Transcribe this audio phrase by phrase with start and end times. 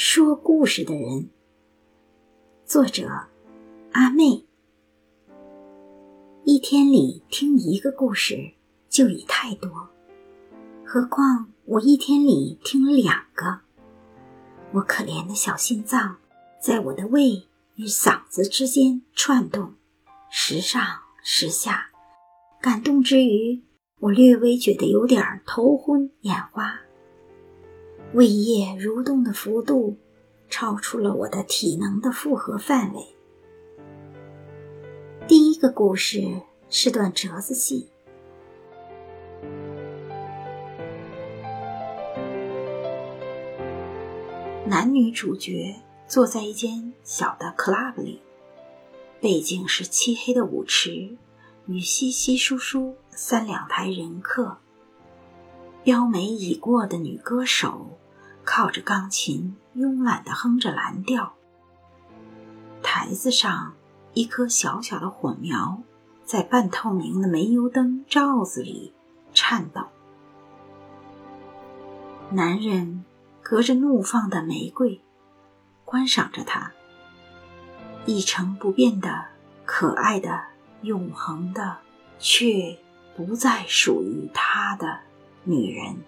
[0.00, 1.28] 说故事的人。
[2.64, 3.26] 作者：
[3.90, 4.44] 阿妹。
[6.44, 8.52] 一天里听一个故事
[8.88, 9.88] 就已太多，
[10.86, 13.58] 何况我一天里听了两个。
[14.70, 16.18] 我可怜的小心脏，
[16.60, 19.74] 在我的胃与嗓子之间窜动，
[20.30, 20.80] 时上
[21.24, 21.90] 时下。
[22.60, 23.64] 感动之余，
[23.98, 26.82] 我略微觉得有点头昏眼花。
[28.14, 29.98] 胃液蠕动的幅度
[30.48, 33.02] 超出了我的体能的负荷范围。
[35.26, 36.40] 第一个故事
[36.70, 37.90] 是段折子戏，
[44.64, 48.22] 男女主角坐在一间小的 club 里，
[49.20, 51.18] 背景是漆黑的舞池
[51.66, 54.56] 与稀稀疏疏三两排人客。
[55.84, 57.98] 标眉已过的女歌手
[58.50, 61.34] 靠着钢琴，慵懒地哼着蓝调。
[62.82, 63.74] 台子上，
[64.14, 65.82] 一颗小小的火苗
[66.24, 68.94] 在半透明的煤油灯罩子里
[69.34, 69.82] 颤抖。
[72.30, 73.04] 男人
[73.42, 75.02] 隔着怒放的玫瑰，
[75.84, 76.72] 观赏着她，
[78.06, 79.26] 一成不变的、
[79.66, 80.42] 可爱的、
[80.80, 81.76] 永恒的，
[82.18, 82.78] 却
[83.14, 85.00] 不再属于他的。
[85.44, 85.98] 女人，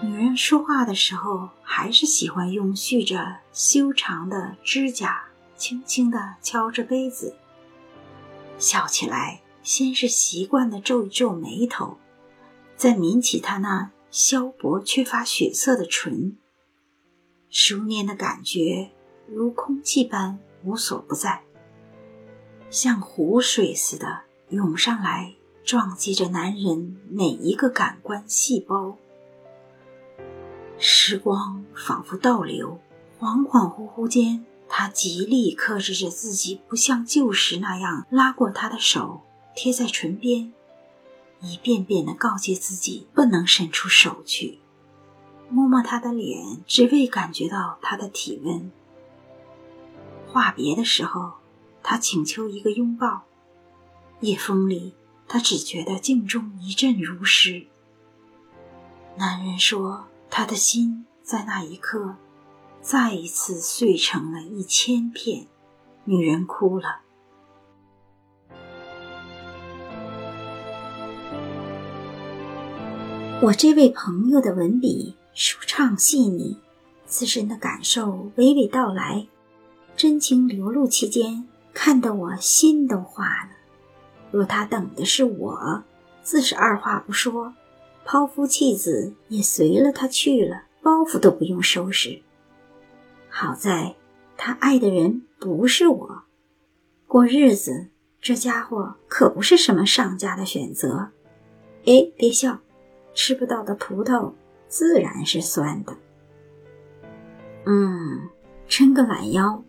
[0.00, 5.24] 女人说话的时候，还是喜欢用蓄着修长的指甲，
[5.56, 7.34] 轻轻地敲着杯子。
[8.58, 11.96] 笑起来，先是习惯地皱一皱眉头，
[12.76, 16.36] 再抿起她那削薄、缺乏血色的唇。
[17.50, 18.90] 熟练的感觉
[19.26, 21.42] 如空气般无所不在，
[22.70, 25.34] 像湖水似的涌上来。
[25.64, 28.96] 撞击着男人每一个感官细胞，
[30.78, 32.80] 时光仿佛倒流，
[33.18, 39.22] 恍恍惚惚间，他极力克制着自己，不像旧时那样拉过他的手，
[39.54, 40.52] 贴在唇边，
[41.40, 44.60] 一遍遍地告诫自己不能伸出手去，
[45.48, 48.70] 摸摸他的脸，只为感觉到他的体温。
[50.28, 51.34] 话别的时候，
[51.82, 53.22] 他请求一个拥抱，
[54.20, 54.94] 夜风里。
[55.30, 57.66] 他只觉得镜中一阵如诗。
[59.18, 62.16] 男人说：“他的心在那一刻，
[62.80, 65.46] 再一次碎成了一千片。”
[66.04, 67.00] 女人哭了。
[73.42, 76.58] 我这位朋友的文笔舒畅细腻，
[77.04, 79.26] 自身的感受娓娓道来，
[79.96, 83.50] 真情流露期间，看得我心都化了。
[84.30, 85.84] 若他等的是我，
[86.22, 87.52] 自是二话不说，
[88.10, 92.22] 抛夫弃子也随了他去了，包袱都不用收拾。
[93.28, 93.96] 好在
[94.34, 96.22] 他爱的人不是我，
[97.06, 97.88] 过日子
[98.18, 101.10] 这家伙可不是什么上佳的选择。
[101.84, 102.60] 哎，别笑，
[103.12, 104.32] 吃不到的葡萄
[104.68, 105.94] 自然是酸的。
[107.66, 108.30] 嗯，
[108.66, 109.62] 撑个懒腰，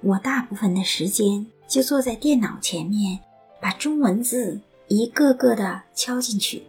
[0.00, 3.20] 我大部分的时间就坐在电脑前面。
[3.60, 6.62] 把中文字一个个的敲进去，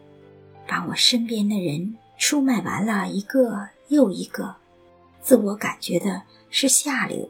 [0.69, 4.55] 把我身边的人出卖完了一个又一个，
[5.19, 6.21] 自我感觉的
[6.51, 7.27] 是下流。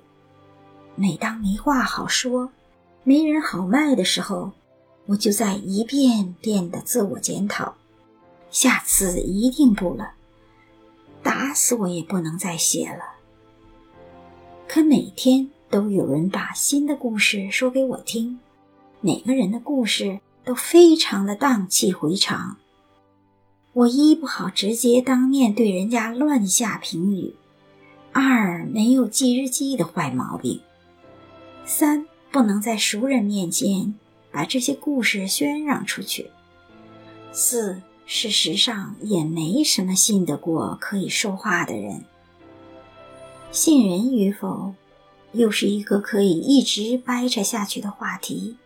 [0.95, 2.51] 每当没话好说，
[3.05, 4.51] 没人好卖的时候，
[5.05, 7.75] 我就在一遍遍的自我检讨：
[8.51, 10.11] 下次一定不了，
[11.23, 13.05] 打死我也不能再写了。
[14.67, 18.37] 可每天都有人把新的故事说给我听。
[18.99, 22.57] 每个人的故事都非常的荡气回肠。
[23.79, 27.33] 我一不好直接当面对人家乱下评语，
[28.11, 30.59] 二没有记日记的坏毛病，
[31.65, 33.95] 三不能在熟人面前
[34.33, 36.29] 把这些故事宣扬出去，
[37.31, 42.03] 四事实上也没什么信得过可以说话的人。
[43.49, 44.73] 信人与否，
[45.31, 48.57] 又是一个可以一直掰扯下去的话题。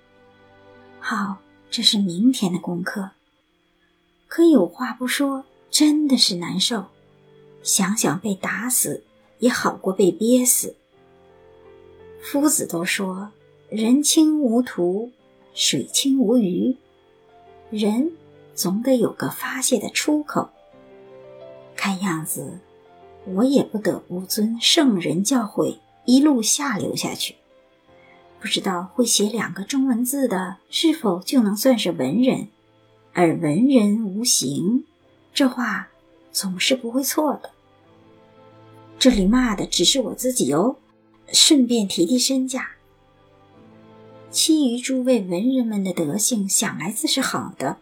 [1.00, 1.38] 好，
[1.70, 3.12] 这是明天的功课。
[4.36, 6.86] 可有话不说，真的是难受。
[7.62, 9.04] 想想被打死，
[9.38, 10.76] 也好过被憋死。
[12.20, 13.30] 夫子都说
[13.70, 15.12] ：“人清无图，
[15.54, 16.76] 水清无鱼。”
[17.70, 18.12] 人
[18.56, 20.50] 总得有个发泄的出口。
[21.76, 22.58] 看样子，
[23.36, 27.36] 我也不得不遵圣人教诲，一路下流下去。
[28.42, 32.48] 不知道会写两个中文字的是否就能算是文人？
[33.14, 34.86] 而文人无形，
[35.34, 35.90] 这话
[36.32, 37.52] 总是不会错的。
[38.98, 40.78] 这里骂的只是我自己哦，
[41.32, 42.72] 顺便提提身价。
[44.32, 47.78] 其余诸位文人们的德性，想来自是好的，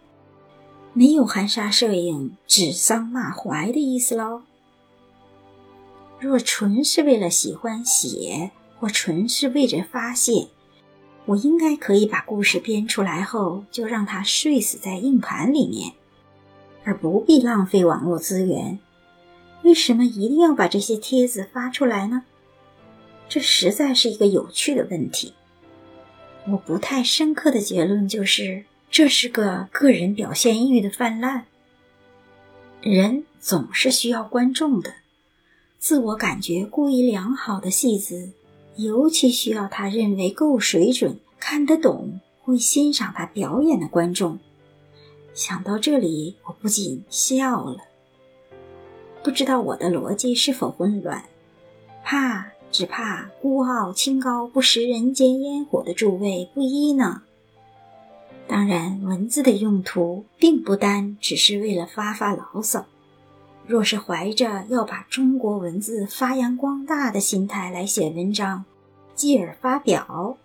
[0.93, 4.41] 没有含沙射影、指桑骂槐的意思喽。
[6.19, 10.49] 若纯是为了喜欢写，或纯是为着发泄，
[11.25, 15.93] 我应该可以把故事编出来后，就让它睡死在硬盘里面，
[16.83, 18.79] 而不必浪费网络资源。
[19.63, 22.23] 为什么一定要把这些帖子发出来呢？
[23.29, 25.33] 这实在是一个有趣的问题。
[26.49, 31.45] 我不太深刻的结论就是，这是个个人表现欲的泛滥。
[32.81, 34.95] 人总是需要观众的，
[35.77, 38.31] 自我感觉过于良好的戏子，
[38.81, 44.39] 尤其需要他认为够水准、看得懂、会欣赏他表演的观众。
[45.33, 47.77] 想到这里，我不禁笑了。
[49.23, 51.23] 不知道我的逻辑是否混乱？
[52.03, 52.51] 怕。
[52.71, 57.23] 只怕孤傲清高不食人间烟火的诸位不依呢。
[58.47, 62.85] 当然，文字的用途并不单只是为了发发牢骚。
[63.67, 68.63] 若是怀着要把中国文字发扬光大的心态来写文章，
[69.21, 70.35] 继而发表，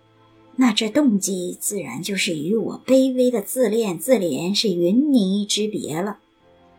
[0.56, 6.18] 那这动机自然就是与我卑微的自恋自怜是云泥之别了，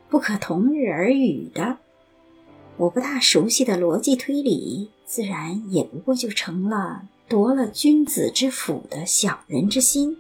[0.08, 1.80] 不可同日而语的。
[2.78, 4.92] 我不大熟悉的逻辑推理。
[5.08, 10.18] 自然也不过就成了夺了君子之腹的小人之心。